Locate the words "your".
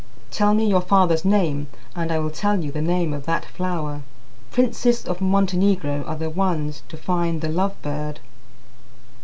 0.65-0.81